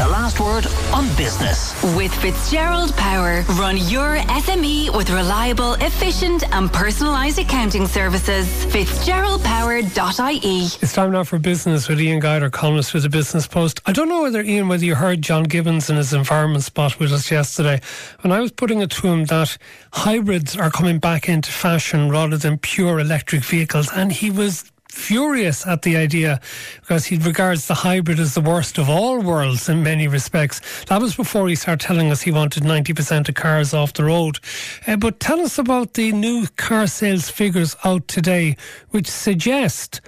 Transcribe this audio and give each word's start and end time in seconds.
the 0.00 0.08
last 0.08 0.40
word 0.40 0.66
on 0.94 1.06
business. 1.14 1.74
With 1.94 2.14
Fitzgerald 2.22 2.96
Power, 2.96 3.42
run 3.58 3.76
your 3.76 4.16
SME 4.16 4.96
with 4.96 5.10
reliable, 5.10 5.74
efficient, 5.74 6.42
and 6.54 6.70
personalised 6.70 7.36
accounting 7.38 7.86
services. 7.86 8.46
FitzgeraldPower.ie. 8.72 10.68
It's 10.80 10.94
time 10.94 11.12
now 11.12 11.24
for 11.24 11.38
business 11.38 11.86
with 11.86 12.00
Ian 12.00 12.18
Guider, 12.18 12.48
columnist 12.48 12.94
with 12.94 13.02
the 13.02 13.10
Business 13.10 13.46
Post. 13.46 13.82
I 13.84 13.92
don't 13.92 14.08
know 14.08 14.22
whether 14.22 14.40
Ian, 14.40 14.68
whether 14.68 14.86
you 14.86 14.94
heard 14.94 15.20
John 15.20 15.42
Gibbons 15.42 15.90
in 15.90 15.96
his 15.96 16.14
environment 16.14 16.64
spot 16.64 16.98
with 16.98 17.12
us 17.12 17.30
yesterday, 17.30 17.82
when 18.22 18.32
I 18.32 18.40
was 18.40 18.52
putting 18.52 18.80
it 18.80 18.90
to 18.92 19.06
him 19.06 19.26
that 19.26 19.58
hybrids 19.92 20.56
are 20.56 20.70
coming 20.70 20.98
back 20.98 21.28
into 21.28 21.52
fashion 21.52 22.08
rather 22.08 22.38
than 22.38 22.56
pure 22.56 23.00
electric 23.00 23.44
vehicles, 23.44 23.92
and 23.92 24.10
he 24.10 24.30
was 24.30 24.72
furious 24.90 25.66
at 25.66 25.82
the 25.82 25.96
idea 25.96 26.40
because 26.80 27.06
he 27.06 27.16
regards 27.16 27.66
the 27.66 27.74
hybrid 27.74 28.18
as 28.18 28.34
the 28.34 28.40
worst 28.40 28.78
of 28.78 28.88
all 28.88 29.20
worlds 29.20 29.68
in 29.68 29.82
many 29.82 30.08
respects. 30.08 30.60
That 30.86 31.00
was 31.00 31.14
before 31.14 31.48
he 31.48 31.54
started 31.54 31.86
telling 31.86 32.10
us 32.10 32.22
he 32.22 32.32
wanted 32.32 32.64
90% 32.64 33.28
of 33.28 33.34
cars 33.34 33.72
off 33.72 33.92
the 33.92 34.04
road. 34.04 34.38
Uh, 34.86 34.96
but 34.96 35.20
tell 35.20 35.40
us 35.40 35.58
about 35.58 35.94
the 35.94 36.12
new 36.12 36.46
car 36.56 36.86
sales 36.86 37.30
figures 37.30 37.76
out 37.84 38.08
today, 38.08 38.56
which 38.90 39.08
suggest 39.08 40.00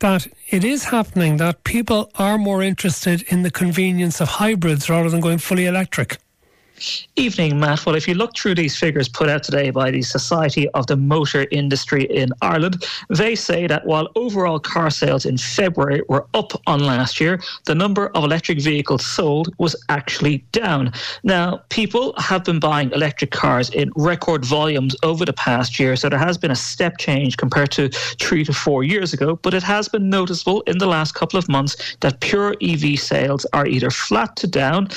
that 0.00 0.26
it 0.48 0.64
is 0.64 0.84
happening 0.84 1.36
that 1.36 1.64
people 1.64 2.10
are 2.14 2.38
more 2.38 2.62
interested 2.62 3.22
in 3.28 3.42
the 3.42 3.50
convenience 3.50 4.20
of 4.20 4.28
hybrids 4.28 4.88
rather 4.88 5.10
than 5.10 5.20
going 5.20 5.38
fully 5.38 5.66
electric. 5.66 6.18
Evening, 7.16 7.60
Matt. 7.60 7.84
Well, 7.84 7.94
if 7.94 8.08
you 8.08 8.14
look 8.14 8.34
through 8.34 8.54
these 8.54 8.76
figures 8.76 9.08
put 9.08 9.28
out 9.28 9.42
today 9.42 9.70
by 9.70 9.90
the 9.90 10.02
Society 10.02 10.68
of 10.70 10.86
the 10.86 10.96
Motor 10.96 11.46
Industry 11.50 12.04
in 12.04 12.30
Ireland, 12.40 12.84
they 13.10 13.34
say 13.34 13.66
that 13.66 13.86
while 13.86 14.08
overall 14.16 14.58
car 14.58 14.90
sales 14.90 15.26
in 15.26 15.36
February 15.36 16.02
were 16.08 16.26
up 16.32 16.52
on 16.66 16.80
last 16.80 17.20
year, 17.20 17.40
the 17.66 17.74
number 17.74 18.08
of 18.08 18.24
electric 18.24 18.60
vehicles 18.62 19.04
sold 19.04 19.54
was 19.58 19.76
actually 19.90 20.38
down. 20.52 20.92
Now, 21.22 21.62
people 21.68 22.14
have 22.16 22.44
been 22.44 22.60
buying 22.60 22.90
electric 22.92 23.30
cars 23.30 23.68
in 23.70 23.90
record 23.96 24.44
volumes 24.44 24.96
over 25.02 25.24
the 25.24 25.34
past 25.34 25.78
year, 25.78 25.96
so 25.96 26.08
there 26.08 26.18
has 26.18 26.38
been 26.38 26.50
a 26.50 26.56
step 26.56 26.98
change 26.98 27.36
compared 27.36 27.72
to 27.72 27.90
three 27.90 28.44
to 28.44 28.52
four 28.52 28.84
years 28.84 29.12
ago, 29.12 29.36
but 29.42 29.52
it 29.52 29.62
has 29.62 29.88
been 29.88 30.08
noticeable 30.08 30.62
in 30.62 30.78
the 30.78 30.86
last 30.86 31.14
couple 31.14 31.38
of 31.38 31.48
months 31.48 31.96
that 32.00 32.20
pure 32.20 32.54
EV 32.62 32.98
sales 32.98 33.44
are 33.52 33.66
either 33.66 33.90
flat 33.90 34.34
to 34.36 34.46
down 34.46 34.88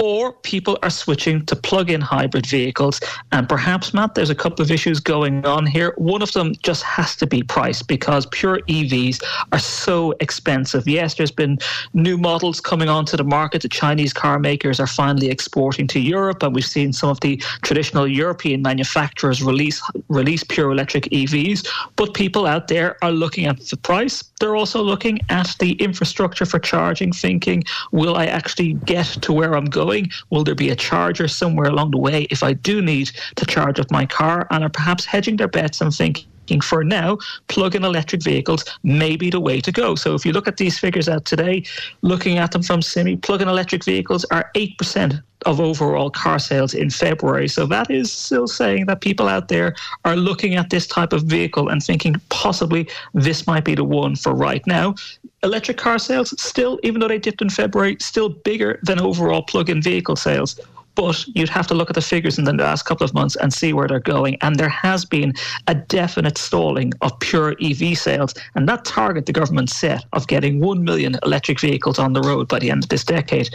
or 0.00 0.32
people 0.32 0.78
are 0.82 0.90
switching 0.90 1.44
to 1.46 1.56
plug 1.56 1.90
in 1.90 2.00
hybrid 2.00 2.46
vehicles. 2.46 3.00
And 3.32 3.48
perhaps, 3.48 3.92
Matt, 3.92 4.14
there's 4.14 4.30
a 4.30 4.34
couple 4.34 4.62
of 4.62 4.70
issues 4.70 5.00
going 5.00 5.44
on 5.44 5.66
here. 5.66 5.92
One 5.96 6.22
of 6.22 6.32
them 6.32 6.54
just 6.62 6.84
has 6.84 7.16
to 7.16 7.26
be 7.26 7.42
price 7.42 7.82
because 7.82 8.26
pure 8.26 8.60
EVs 8.68 9.22
are 9.52 9.58
so 9.58 10.14
expensive. 10.20 10.86
Yes, 10.86 11.14
there's 11.14 11.32
been 11.32 11.58
new 11.94 12.16
models 12.16 12.60
coming 12.60 12.88
onto 12.88 13.16
the 13.16 13.24
market. 13.24 13.62
The 13.62 13.68
Chinese 13.68 14.12
car 14.12 14.38
makers 14.38 14.78
are 14.78 14.86
finally 14.86 15.30
exporting 15.30 15.88
to 15.88 16.00
Europe, 16.00 16.42
and 16.42 16.54
we've 16.54 16.64
seen 16.64 16.92
some 16.92 17.10
of 17.10 17.18
the 17.20 17.36
traditional 17.62 18.06
European 18.06 18.62
manufacturers 18.62 19.42
release 19.42 19.82
release 20.08 20.44
pure 20.44 20.70
electric 20.70 21.04
EVs. 21.04 21.66
But 21.96 22.14
people 22.14 22.46
out 22.46 22.68
there 22.68 22.96
are 23.02 23.12
looking 23.12 23.46
at 23.46 23.58
the 23.66 23.76
price. 23.76 24.22
They're 24.38 24.56
also 24.56 24.80
looking 24.82 25.18
at 25.28 25.56
the 25.58 25.72
infrastructure 25.72 26.46
for 26.46 26.60
charging, 26.60 27.12
thinking, 27.12 27.64
will 27.90 28.16
I 28.16 28.26
actually 28.26 28.74
get 28.84 29.06
to 29.22 29.32
where 29.32 29.56
I'm 29.56 29.64
going? 29.64 29.87
Going? 29.88 30.10
Will 30.28 30.44
there 30.44 30.54
be 30.54 30.68
a 30.68 30.76
charger 30.76 31.28
somewhere 31.28 31.68
along 31.68 31.92
the 31.92 31.98
way 31.98 32.26
if 32.30 32.42
I 32.42 32.52
do 32.52 32.82
need 32.82 33.10
to 33.36 33.46
charge 33.46 33.80
up 33.80 33.90
my 33.90 34.04
car? 34.04 34.46
And 34.50 34.62
are 34.62 34.68
perhaps 34.68 35.06
hedging 35.06 35.38
their 35.38 35.48
bets 35.48 35.80
and 35.80 35.94
thinking, 35.94 36.60
for 36.62 36.84
now, 36.84 37.16
plug-in 37.48 37.84
electric 37.84 38.22
vehicles 38.22 38.66
may 38.82 39.16
be 39.16 39.30
the 39.30 39.40
way 39.40 39.62
to 39.62 39.72
go. 39.72 39.94
So 39.94 40.14
if 40.14 40.26
you 40.26 40.32
look 40.32 40.46
at 40.46 40.58
these 40.58 40.78
figures 40.78 41.08
out 41.08 41.24
today, 41.24 41.64
looking 42.02 42.36
at 42.36 42.52
them 42.52 42.62
from 42.62 42.82
SIMI, 42.82 43.16
plug-in 43.16 43.48
electric 43.48 43.82
vehicles 43.82 44.26
are 44.30 44.50
8% 44.54 45.22
of 45.46 45.60
overall 45.60 46.10
car 46.10 46.38
sales 46.38 46.74
in 46.74 46.90
February. 46.90 47.48
So 47.48 47.64
that 47.66 47.90
is 47.90 48.12
still 48.12 48.46
saying 48.46 48.86
that 48.86 49.00
people 49.00 49.26
out 49.28 49.48
there 49.48 49.74
are 50.04 50.16
looking 50.16 50.56
at 50.56 50.68
this 50.68 50.86
type 50.86 51.14
of 51.14 51.22
vehicle 51.22 51.68
and 51.70 51.82
thinking 51.82 52.16
possibly 52.28 52.88
this 53.14 53.46
might 53.46 53.64
be 53.64 53.74
the 53.74 53.84
one 53.84 54.16
for 54.16 54.34
right 54.34 54.66
now 54.66 54.94
electric 55.42 55.76
car 55.76 55.98
sales 55.98 56.40
still, 56.40 56.78
even 56.82 57.00
though 57.00 57.08
they 57.08 57.18
dipped 57.18 57.42
in 57.42 57.50
February, 57.50 57.96
still 58.00 58.28
bigger 58.28 58.80
than 58.82 59.00
overall 59.00 59.42
plug-in 59.42 59.82
vehicle 59.82 60.16
sales. 60.16 60.58
But 60.94 61.24
you'd 61.28 61.48
have 61.50 61.68
to 61.68 61.74
look 61.74 61.90
at 61.90 61.94
the 61.94 62.02
figures 62.02 62.38
in 62.38 62.44
the 62.44 62.52
last 62.52 62.84
couple 62.84 63.04
of 63.04 63.14
months 63.14 63.36
and 63.36 63.52
see 63.52 63.72
where 63.72 63.86
they're 63.86 64.00
going. 64.00 64.36
And 64.40 64.56
there 64.56 64.68
has 64.68 65.04
been 65.04 65.32
a 65.68 65.74
definite 65.76 66.36
stalling 66.36 66.92
of 67.02 67.16
pure 67.20 67.54
EV 67.62 67.96
sales. 67.96 68.34
And 68.56 68.68
that 68.68 68.84
target 68.84 69.26
the 69.26 69.32
government 69.32 69.70
set 69.70 70.04
of 70.12 70.26
getting 70.26 70.58
1 70.58 70.82
million 70.82 71.16
electric 71.22 71.60
vehicles 71.60 72.00
on 72.00 72.14
the 72.14 72.20
road 72.20 72.48
by 72.48 72.58
the 72.58 72.72
end 72.72 72.82
of 72.82 72.88
this 72.88 73.04
decade, 73.04 73.48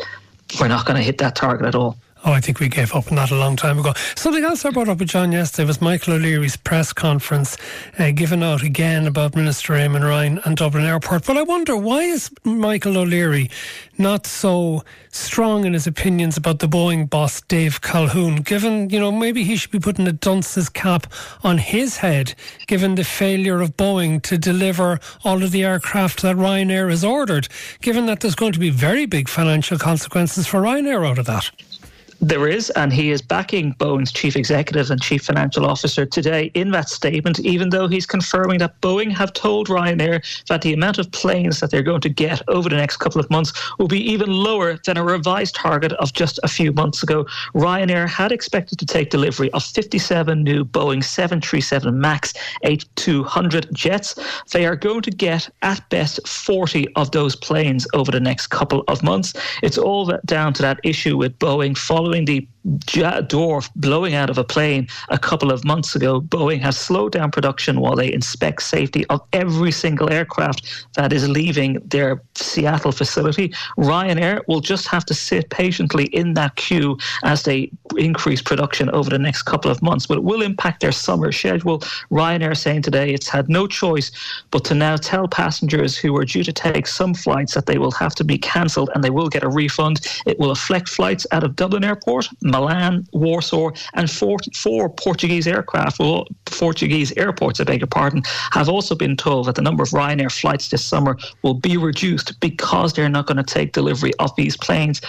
we're 0.57 0.69
not 0.69 0.85
going 0.85 0.95
to 0.95 1.03
hit 1.03 1.17
that 1.17 1.35
target 1.35 1.65
at 1.65 1.75
all. 1.75 1.97
Oh, 2.25 2.31
I 2.31 2.39
think 2.39 2.61
we 2.61 2.69
gave 2.69 2.95
up 2.95 3.09
on 3.11 3.17
that 3.17 3.31
a 3.31 3.35
long 3.35 3.57
time 3.57 3.79
ago. 3.79 3.91
Something 4.15 4.45
else 4.45 4.63
I 4.63 4.69
brought 4.69 4.87
up 4.87 4.99
with 4.99 5.09
John 5.09 5.33
yesterday 5.33 5.67
was 5.67 5.81
Michael 5.81 6.13
O'Leary's 6.13 6.55
press 6.55 6.93
conference, 6.93 7.57
uh, 7.99 8.11
given 8.11 8.41
out 8.41 8.63
again 8.63 9.07
about 9.07 9.35
Minister 9.35 9.73
Eamon 9.73 10.07
Ryan 10.07 10.39
and 10.45 10.55
Dublin 10.55 10.85
Airport. 10.85 11.25
But 11.25 11.35
I 11.35 11.41
wonder 11.41 11.75
why 11.75 12.03
is 12.03 12.31
Michael 12.45 12.97
O'Leary 12.97 13.51
not 13.97 14.25
so 14.25 14.85
strong 15.11 15.65
in 15.65 15.73
his 15.73 15.85
opinions 15.85 16.37
about 16.37 16.59
the 16.59 16.67
Boeing 16.67 17.09
boss 17.09 17.41
Dave 17.41 17.81
Calhoun? 17.81 18.37
Given 18.37 18.89
you 18.89 19.01
know 19.01 19.11
maybe 19.11 19.43
he 19.43 19.57
should 19.57 19.71
be 19.71 19.79
putting 19.79 20.07
a 20.07 20.13
dunce's 20.13 20.69
cap 20.69 21.07
on 21.43 21.57
his 21.57 21.97
head, 21.97 22.35
given 22.67 22.95
the 22.95 23.03
failure 23.03 23.59
of 23.59 23.75
Boeing 23.75 24.21
to 24.21 24.37
deliver 24.37 25.01
all 25.25 25.43
of 25.43 25.51
the 25.51 25.65
aircraft 25.65 26.21
that 26.21 26.37
Ryanair 26.37 26.89
has 26.89 27.03
ordered. 27.03 27.49
Given 27.81 28.05
that 28.05 28.21
there's 28.21 28.35
going 28.35 28.53
to 28.53 28.59
be 28.59 28.69
very 28.69 29.05
big 29.05 29.27
financial 29.27 29.77
consequences 29.77 30.47
for 30.47 30.61
Ryanair 30.61 31.05
out 31.05 31.19
of 31.19 31.25
that. 31.25 31.51
There 32.23 32.47
is, 32.47 32.69
and 32.69 32.93
he 32.93 33.11
is 33.11 33.21
backing 33.21 33.73
Boeing's 33.73 34.13
chief 34.13 34.37
executive 34.37 34.89
and 34.89 35.01
chief 35.01 35.23
financial 35.23 35.65
officer 35.65 36.05
today 36.05 36.51
in 36.53 36.71
that 36.71 36.87
statement, 36.87 37.41
even 37.41 37.69
though 37.69 37.89
he's 37.89 38.05
confirming 38.05 38.59
that 38.59 38.79
Boeing 38.79 39.11
have 39.11 39.33
told 39.33 39.67
Ryanair 39.67 40.23
that 40.47 40.61
the 40.61 40.71
amount 40.71 40.99
of 40.99 41.11
planes 41.11 41.59
that 41.59 41.69
they're 41.69 41.83
going 41.83 41.99
to 41.99 42.07
get 42.07 42.41
over 42.47 42.69
the 42.69 42.77
next 42.77 42.97
couple 42.97 43.19
of 43.19 43.29
months 43.29 43.51
will 43.77 43.89
be 43.89 43.99
even 44.09 44.31
lower 44.31 44.79
than 44.85 44.95
a 44.95 45.03
revised 45.03 45.55
target 45.55 45.91
of 45.93 46.13
just 46.13 46.39
a 46.43 46.47
few 46.47 46.71
months 46.71 47.03
ago. 47.03 47.25
Ryanair 47.55 48.07
had 48.07 48.31
expected 48.31 48.79
to 48.79 48.85
take 48.85 49.09
delivery 49.09 49.51
of 49.51 49.61
57 49.61 50.41
new 50.41 50.63
Boeing 50.63 51.03
737 51.03 51.99
MAX 51.99 52.33
8200 52.63 53.67
jets. 53.73 54.17
They 54.53 54.65
are 54.65 54.77
going 54.77 55.01
to 55.01 55.11
get, 55.11 55.49
at 55.61 55.89
best, 55.89 56.25
40 56.25 56.87
of 56.95 57.11
those 57.11 57.35
planes 57.35 57.85
over 57.93 58.11
the 58.11 58.21
next 58.21 58.47
couple 58.47 58.85
of 58.87 59.03
months. 59.03 59.33
It's 59.61 59.77
all 59.77 60.09
down 60.25 60.53
to 60.53 60.61
that 60.61 60.79
issue 60.85 61.17
with 61.17 61.37
Boeing 61.37 61.77
following 61.77 62.12
following 62.13 62.25
the 62.25 62.47
dwarf 62.65 63.69
blowing 63.75 64.13
out 64.13 64.29
of 64.29 64.37
a 64.37 64.43
plane 64.43 64.87
a 65.09 65.17
couple 65.17 65.51
of 65.51 65.65
months 65.65 65.95
ago, 65.95 66.21
Boeing 66.21 66.61
has 66.61 66.77
slowed 66.77 67.11
down 67.11 67.31
production 67.31 67.79
while 67.79 67.95
they 67.95 68.13
inspect 68.13 68.61
safety 68.61 69.05
of 69.07 69.19
every 69.33 69.71
single 69.71 70.11
aircraft 70.11 70.85
that 70.95 71.11
is 71.11 71.27
leaving 71.27 71.79
their 71.85 72.21
Seattle 72.35 72.91
facility. 72.91 73.49
Ryanair 73.77 74.41
will 74.47 74.61
just 74.61 74.87
have 74.87 75.05
to 75.05 75.13
sit 75.13 75.49
patiently 75.49 76.05
in 76.05 76.35
that 76.35 76.55
queue 76.55 76.97
as 77.23 77.43
they 77.43 77.71
increase 77.95 78.41
production 78.41 78.89
over 78.91 79.09
the 79.09 79.19
next 79.19 79.43
couple 79.43 79.71
of 79.71 79.81
months, 79.81 80.05
but 80.05 80.17
it 80.17 80.23
will 80.23 80.41
impact 80.41 80.81
their 80.81 80.91
summer 80.91 81.31
schedule. 81.31 81.79
Ryanair 82.11 82.55
saying 82.55 82.83
today 82.83 83.13
it's 83.13 83.27
had 83.27 83.49
no 83.49 83.67
choice 83.67 84.11
but 84.51 84.63
to 84.65 84.75
now 84.75 84.95
tell 84.95 85.27
passengers 85.27 85.97
who 85.97 86.15
are 86.17 86.25
due 86.25 86.43
to 86.43 86.53
take 86.53 86.87
some 86.87 87.13
flights 87.13 87.53
that 87.53 87.65
they 87.65 87.77
will 87.77 87.91
have 87.91 88.15
to 88.15 88.23
be 88.23 88.37
cancelled 88.37 88.89
and 88.93 89.03
they 89.03 89.09
will 89.09 89.29
get 89.29 89.43
a 89.43 89.49
refund. 89.49 90.07
It 90.25 90.39
will 90.39 90.51
affect 90.51 90.89
flights 90.89 91.25
out 91.31 91.43
of 91.43 91.55
Dublin 91.55 91.83
Airport, 91.83 92.27
Milan, 92.41 93.07
Warsaw, 93.13 93.71
and 93.93 94.09
four, 94.09 94.37
four 94.55 94.89
Portuguese 94.89 95.47
aircraft, 95.47 95.99
Portuguese 96.45 97.11
airports, 97.17 97.59
I 97.59 97.63
beg 97.63 97.81
your 97.81 97.87
pardon, 97.87 98.23
have 98.51 98.69
also 98.69 98.95
been 98.95 99.17
told 99.17 99.47
that 99.47 99.55
the 99.55 99.61
number 99.61 99.83
of 99.83 99.89
Ryanair 99.89 100.31
flights 100.31 100.69
this 100.69 100.83
summer 100.83 101.17
will 101.41 101.53
be 101.53 101.77
reduced 101.77 102.39
because 102.39 102.93
they're 102.93 103.09
not 103.09 103.25
going 103.25 103.37
to 103.37 103.43
take 103.43 103.73
delivery 103.73 104.11
of 104.19 104.35
these 104.35 104.55
planes. 104.55 105.01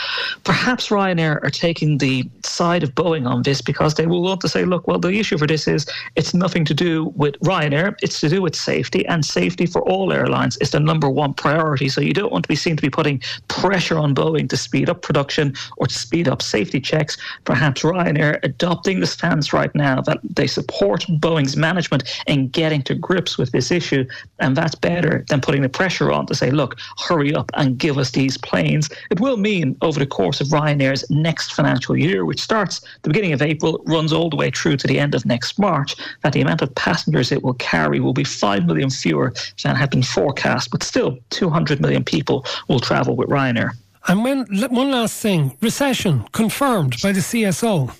Perhaps 0.44 0.88
Ryanair 0.88 1.42
are 1.44 1.50
taking 1.50 1.98
the 1.98 2.28
side 2.44 2.73
of 2.82 2.94
Boeing 2.94 3.28
on 3.28 3.42
this 3.42 3.62
because 3.62 3.94
they 3.94 4.06
will 4.06 4.22
want 4.22 4.40
to 4.42 4.48
say, 4.48 4.64
look, 4.64 4.86
well, 4.86 4.98
the 4.98 5.18
issue 5.18 5.38
for 5.38 5.46
this 5.46 5.68
is 5.68 5.86
it's 6.16 6.34
nothing 6.34 6.64
to 6.64 6.74
do 6.74 7.12
with 7.16 7.38
Ryanair, 7.40 7.94
it's 8.02 8.20
to 8.20 8.28
do 8.28 8.42
with 8.42 8.56
safety, 8.56 9.06
and 9.06 9.24
safety 9.24 9.66
for 9.66 9.82
all 9.82 10.12
airlines 10.12 10.56
is 10.58 10.70
the 10.70 10.80
number 10.80 11.08
one 11.08 11.34
priority. 11.34 11.88
So 11.88 12.00
you 12.00 12.12
don't 12.12 12.32
want 12.32 12.44
to 12.44 12.48
be 12.48 12.56
seen 12.56 12.76
to 12.76 12.82
be 12.82 12.90
putting 12.90 13.22
pressure 13.48 13.98
on 13.98 14.14
Boeing 14.14 14.48
to 14.48 14.56
speed 14.56 14.88
up 14.88 15.02
production 15.02 15.54
or 15.76 15.86
to 15.86 15.94
speed 15.94 16.28
up 16.28 16.42
safety 16.42 16.80
checks. 16.80 17.16
Perhaps 17.44 17.82
Ryanair 17.82 18.40
adopting 18.42 19.00
the 19.00 19.06
stance 19.06 19.52
right 19.52 19.74
now 19.74 20.00
that 20.02 20.18
they 20.22 20.46
support 20.46 21.02
Boeing's 21.20 21.56
management 21.56 22.20
in 22.26 22.48
getting 22.48 22.82
to 22.82 22.94
grips 22.94 23.36
with 23.36 23.52
this 23.52 23.70
issue. 23.70 24.04
And 24.38 24.56
that's 24.56 24.74
better 24.74 25.24
than 25.28 25.40
putting 25.40 25.62
the 25.62 25.68
pressure 25.68 26.10
on 26.10 26.26
to 26.26 26.34
say, 26.34 26.50
look, 26.50 26.76
hurry 26.98 27.34
up 27.34 27.50
and 27.54 27.78
give 27.78 27.98
us 27.98 28.12
these 28.12 28.38
planes. 28.38 28.88
It 29.10 29.20
will 29.20 29.36
mean 29.36 29.76
over 29.82 29.98
the 29.98 30.06
course 30.06 30.40
of 30.40 30.48
Ryanair's 30.48 31.08
next 31.10 31.52
financial 31.52 31.96
year, 31.96 32.24
which 32.24 32.40
starts 32.40 32.63
the 33.02 33.08
beginning 33.08 33.32
of 33.32 33.42
April, 33.42 33.82
runs 33.86 34.12
all 34.12 34.30
the 34.30 34.36
way 34.36 34.50
through 34.50 34.76
to 34.78 34.86
the 34.86 34.98
end 34.98 35.14
of 35.14 35.24
next 35.24 35.58
March, 35.58 35.96
that 36.22 36.32
the 36.32 36.40
amount 36.40 36.62
of 36.62 36.74
passengers 36.74 37.32
it 37.32 37.42
will 37.42 37.54
carry 37.54 38.00
will 38.00 38.12
be 38.12 38.24
5 38.24 38.66
million 38.66 38.90
fewer 38.90 39.32
than 39.62 39.76
had 39.76 39.90
been 39.90 40.02
forecast. 40.02 40.70
But 40.70 40.82
still, 40.82 41.18
200 41.30 41.80
million 41.80 42.04
people 42.04 42.44
will 42.68 42.80
travel 42.80 43.16
with 43.16 43.28
Ryanair. 43.28 43.72
And 44.06 44.22
when 44.22 44.46
one 44.68 44.90
last 44.90 45.20
thing, 45.20 45.56
recession 45.60 46.24
confirmed 46.32 46.96
by 47.02 47.12
the 47.12 47.20
CSO 47.20 47.94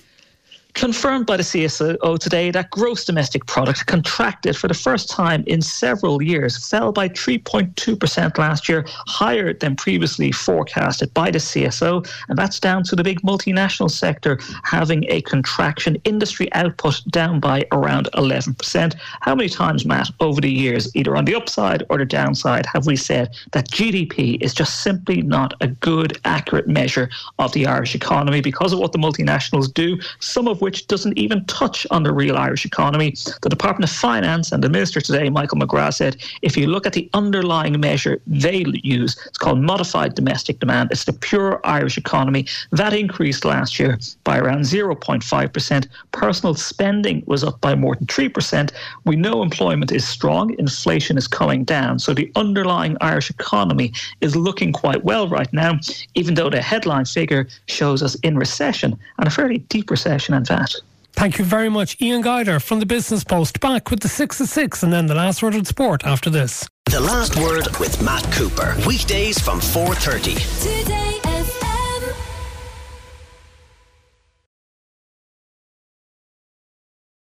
confirmed 0.75 1.25
by 1.25 1.37
the 1.37 1.43
CSO 1.43 2.19
today 2.19 2.51
that 2.51 2.69
gross 2.69 3.05
domestic 3.05 3.45
product 3.45 3.85
contracted 3.85 4.55
for 4.57 4.67
the 4.67 4.73
first 4.73 5.09
time 5.09 5.43
in 5.47 5.61
several 5.61 6.21
years, 6.21 6.69
fell 6.69 6.91
by 6.91 7.09
3.2% 7.09 8.37
last 8.37 8.67
year, 8.69 8.85
higher 9.07 9.53
than 9.53 9.75
previously 9.75 10.31
forecasted 10.31 11.13
by 11.13 11.31
the 11.31 11.39
CSO. 11.39 12.05
And 12.27 12.37
that's 12.37 12.59
down 12.59 12.83
to 12.83 12.95
the 12.95 13.03
big 13.03 13.21
multinational 13.21 13.89
sector 13.89 14.37
having 14.63 15.05
a 15.09 15.21
contraction, 15.21 15.95
industry 16.03 16.51
output 16.53 17.01
down 17.09 17.39
by 17.39 17.65
around 17.71 18.09
11%. 18.13 18.95
How 19.21 19.33
many 19.33 19.49
times, 19.49 19.85
Matt, 19.85 20.09
over 20.19 20.41
the 20.41 20.51
years, 20.51 20.93
either 20.95 21.15
on 21.15 21.25
the 21.25 21.35
upside 21.35 21.83
or 21.89 21.97
the 21.97 22.05
downside, 22.05 22.65
have 22.65 22.85
we 22.85 22.97
said 22.97 23.33
that 23.53 23.71
GDP 23.71 24.41
is 24.41 24.53
just 24.53 24.83
simply 24.83 25.21
not 25.21 25.53
a 25.61 25.67
good, 25.67 26.19
accurate 26.25 26.67
measure 26.67 27.09
of 27.39 27.53
the 27.53 27.65
Irish 27.65 27.95
economy 27.95 28.41
because 28.41 28.73
of 28.73 28.79
what 28.79 28.91
the 28.91 28.97
multinationals 28.97 29.73
do, 29.73 29.97
some 30.19 30.49
of 30.49 30.61
which 30.65 30.87
doesn't 30.87 31.15
even 31.15 31.45
touch 31.45 31.85
on 31.91 32.01
the 32.01 32.11
real 32.11 32.35
Irish 32.37 32.65
economy. 32.65 33.13
The 33.43 33.49
Department 33.49 33.87
of 33.87 33.95
Finance 33.95 34.51
and 34.51 34.63
the 34.63 34.67
Minister 34.67 34.99
today, 34.99 35.29
Michael 35.29 35.59
McGrath, 35.59 35.93
said 35.93 36.17
if 36.41 36.57
you 36.57 36.65
look 36.65 36.87
at 36.87 36.93
the 36.93 37.07
underlying 37.13 37.79
measure 37.79 38.19
they 38.25 38.65
use, 38.81 39.15
it's 39.27 39.37
called 39.37 39.61
modified 39.61 40.15
domestic 40.15 40.59
demand. 40.59 40.89
It's 40.91 41.05
the 41.05 41.13
pure 41.13 41.61
Irish 41.63 41.99
economy. 41.99 42.47
That 42.71 42.93
increased 42.93 43.45
last 43.45 43.77
year 43.77 43.99
by 44.23 44.39
around 44.39 44.61
0.5%. 44.61 45.87
Personal 46.13 46.55
spending 46.55 47.21
was 47.27 47.43
up 47.43 47.61
by 47.61 47.75
more 47.75 47.93
than 47.95 48.07
3%. 48.07 48.71
We 49.05 49.15
know 49.15 49.43
employment 49.43 49.91
is 49.91 50.07
strong, 50.07 50.57
inflation 50.57 51.15
is 51.15 51.27
coming 51.27 51.63
down. 51.63 51.99
So 51.99 52.15
the 52.15 52.31
underlying 52.35 52.97
Irish 53.01 53.29
economy 53.29 53.93
is 54.21 54.35
looking 54.35 54.73
quite 54.73 55.03
well 55.03 55.27
right 55.27 55.53
now, 55.53 55.77
even 56.15 56.33
though 56.33 56.49
the 56.49 56.59
headline 56.59 57.05
figure 57.05 57.47
shows 57.67 58.01
us 58.01 58.15
in 58.23 58.35
recession 58.35 58.97
and 59.19 59.27
a 59.27 59.29
fairly 59.29 59.59
deep 59.59 59.91
recession, 59.91 60.33
in 60.33 60.43
fact 60.43 60.54
that. 60.55 60.75
Thank 61.13 61.37
you 61.39 61.45
very 61.45 61.69
much, 61.69 62.01
Ian 62.01 62.21
Guider 62.21 62.59
from 62.59 62.79
the 62.79 62.85
Business 62.85 63.23
Post. 63.23 63.59
Back 63.61 63.89
with 63.89 64.01
the 64.01 64.09
six 64.09 64.41
of 64.41 64.47
six, 64.47 64.83
and 64.83 64.91
then 64.91 65.05
the 65.07 65.15
last 65.15 65.41
word 65.41 65.55
on 65.55 65.63
sport 65.63 66.05
after 66.05 66.29
this. 66.29 66.67
The 66.91 66.99
last 66.99 67.37
word 67.37 67.67
with 67.79 68.01
Matt 68.01 68.23
Cooper. 68.33 68.75
Weekdays 68.85 69.39
from 69.39 69.59
four 69.61 69.95
thirty. 69.95 70.35
Today. 70.35 71.04